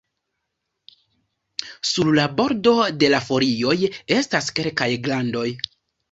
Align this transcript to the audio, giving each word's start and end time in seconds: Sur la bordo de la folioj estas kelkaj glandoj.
Sur 1.89 2.07
la 2.19 2.25
bordo 2.39 2.73
de 3.03 3.09
la 3.15 3.19
folioj 3.25 3.75
estas 4.21 4.47
kelkaj 4.61 4.89
glandoj. 5.09 5.45